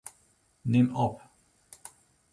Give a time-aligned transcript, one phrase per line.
[0.71, 1.21] Nim op.